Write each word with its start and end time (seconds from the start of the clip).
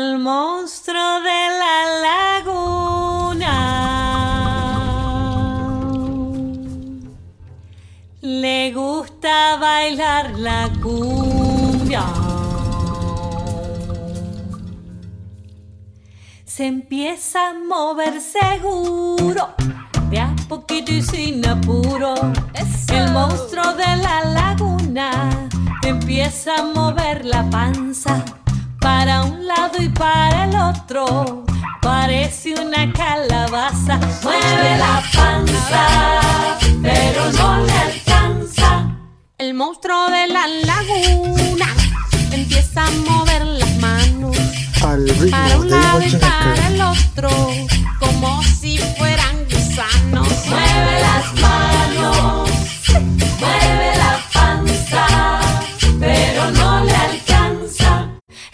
al 0.00 0.18
monstruo 0.18 1.20
de 1.28 1.42
la 1.62 1.76
laguna. 2.06 3.56
Le 8.22 8.72
gusta 8.72 9.56
bailar 9.56 10.38
la 10.38 10.70
cumbia. 10.82 12.04
Se 16.44 16.66
empieza 16.66 17.50
a 17.50 17.54
mover 17.54 18.20
seguro, 18.20 19.54
de 20.10 20.18
a 20.18 20.34
poquito 20.48 20.92
y 20.92 21.02
sin 21.02 21.46
apuro. 21.46 22.14
El 22.88 23.10
monstruo 23.12 23.72
de 23.74 23.96
la 24.06 24.24
laguna 24.24 25.10
empieza 25.82 26.56
a 26.56 26.62
mover 26.62 27.24
la 27.24 27.48
panza 27.50 28.24
para 28.80 29.22
un 29.22 29.29
y 29.80 29.88
para 29.88 30.44
el 30.44 30.56
otro. 30.56 31.44
Parece 31.80 32.54
una 32.54 32.92
calabaza, 32.92 33.98
mueve 34.22 34.76
la 34.78 35.02
panza, 35.14 36.20
pero 36.82 37.32
no 37.32 37.64
le 37.64 37.72
alcanza. 37.72 38.86
El 39.38 39.54
monstruo 39.54 40.10
de 40.10 40.28
la 40.28 40.46
laguna 40.46 41.49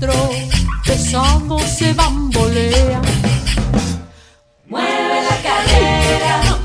otro, 0.00 0.30
besando 0.86 1.58
se 1.58 1.92
bambolea. 1.92 3.00
Mueve 4.66 5.22
la 5.22 5.36
cadera, 5.42 6.58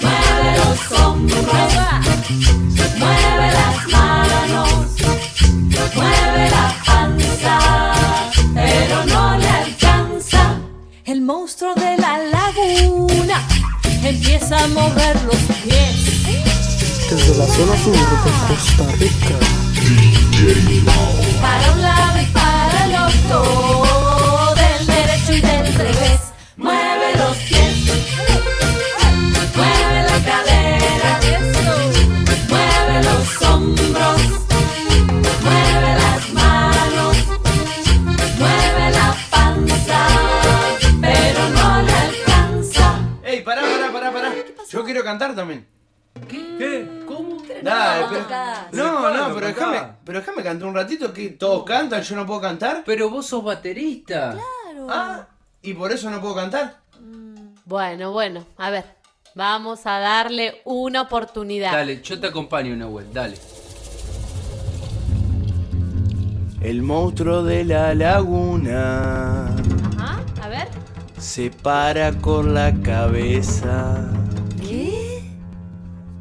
mueve 0.00 0.56
los 0.58 1.00
hombros. 1.00 1.44
Mueve 2.98 3.52
las 3.52 3.88
manos, 3.90 4.68
mueve 5.94 6.50
la 6.50 6.74
panza, 6.86 7.92
pero 8.54 9.04
no 9.06 9.38
le 9.38 9.48
alcanza. 9.48 10.56
El 11.04 11.20
monstruo 11.20 11.74
de 11.74 11.96
la 11.98 12.18
laguna 12.18 13.42
empieza 14.02 14.62
a 14.62 14.66
mover 14.68 15.20
los 15.24 15.36
pies. 15.64 16.22
Desde 17.10 17.36
la 17.36 17.46
zona 17.46 17.76
sur 17.82 17.92
de 17.92 18.00
Costa 18.48 18.84
Rica. 18.98 19.52
Quiero 45.02 45.18
cantar 45.18 45.34
también. 45.34 45.66
¿Qué? 46.28 47.04
¿Cómo? 47.06 47.42
Dale, 47.62 48.06
pero- 48.08 48.22
tocás. 48.22 48.72
No, 48.72 49.00
¿Cuándo 49.00 49.28
no, 49.28 49.34
pero 49.34 49.46
déjame, 49.48 49.82
pero 50.04 50.20
déjame 50.20 50.42
cantar 50.42 50.68
un 50.68 50.74
ratito 50.74 51.12
que 51.12 51.30
todos 51.30 51.64
cantan, 51.64 52.02
yo 52.02 52.16
no 52.16 52.26
puedo 52.26 52.40
cantar. 52.40 52.82
Pero 52.84 53.10
vos 53.10 53.26
sos 53.26 53.42
baterista. 53.42 54.36
Ah, 54.88 55.26
y 55.62 55.74
por 55.74 55.92
eso 55.92 56.10
no 56.10 56.20
puedo 56.20 56.34
cantar. 56.34 56.76
Bueno, 57.64 58.12
bueno, 58.12 58.44
a 58.58 58.70
ver, 58.70 58.84
vamos 59.34 59.86
a 59.86 59.98
darle 59.98 60.60
una 60.64 61.02
oportunidad. 61.02 61.72
Dale, 61.72 62.02
yo 62.02 62.18
te 62.20 62.26
acompaño, 62.28 62.76
Nahuel, 62.76 63.12
dale. 63.12 63.36
El 66.60 66.82
monstruo 66.82 67.42
de 67.42 67.64
la 67.64 67.92
laguna 67.94 69.46
Ajá, 69.98 70.24
a 70.42 70.48
ver. 70.48 70.68
se 71.18 71.50
para 71.50 72.12
con 72.12 72.54
la 72.54 72.72
cabeza, 72.82 74.08
¿Qué? 74.12 74.21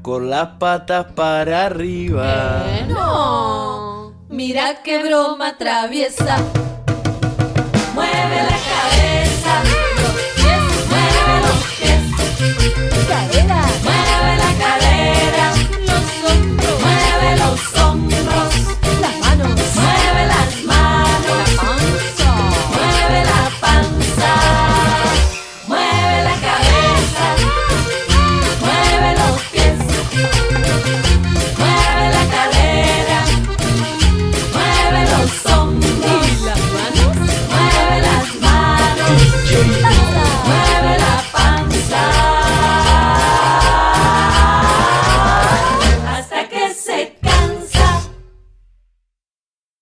Con 0.02 0.30
las 0.30 0.48
patas 0.60 1.08
para 1.14 1.66
arriba. 1.66 2.64
No. 2.88 4.14
Mira 4.30 4.82
qué 4.84 5.04
broma 5.04 5.58
traviesa. 5.58 6.38